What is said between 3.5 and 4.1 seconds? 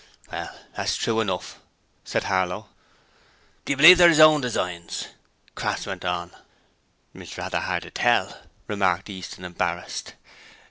'Do you believe they're